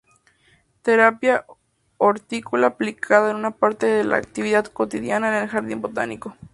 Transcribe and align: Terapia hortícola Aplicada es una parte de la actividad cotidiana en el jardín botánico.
Terapia 0.81 1.45
hortícola 1.99 2.65
Aplicada 2.65 3.29
es 3.29 3.35
una 3.35 3.51
parte 3.51 3.85
de 3.85 4.03
la 4.03 4.17
actividad 4.17 4.65
cotidiana 4.65 5.27
en 5.27 5.43
el 5.43 5.47
jardín 5.47 5.79
botánico. 5.79 6.35